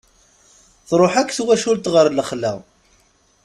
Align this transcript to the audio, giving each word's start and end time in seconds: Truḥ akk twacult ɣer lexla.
Truḥ 0.89 1.13
akk 1.21 1.31
twacult 1.37 1.85
ɣer 1.93 2.05
lexla. 2.11 2.53